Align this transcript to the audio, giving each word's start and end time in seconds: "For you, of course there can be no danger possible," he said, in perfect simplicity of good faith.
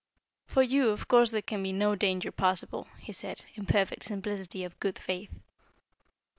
"For 0.47 0.63
you, 0.63 0.89
of 0.89 1.07
course 1.07 1.29
there 1.29 1.43
can 1.43 1.61
be 1.61 1.71
no 1.71 1.93
danger 1.95 2.31
possible," 2.31 2.87
he 2.97 3.11
said, 3.13 3.45
in 3.53 3.67
perfect 3.67 4.03
simplicity 4.05 4.63
of 4.63 4.79
good 4.79 4.97
faith. 4.97 5.29